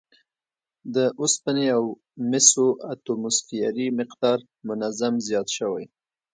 [0.95, 1.83] د اوسپنې او
[2.31, 5.85] مسو اتوموسفیري مقدار منظم زیات شوی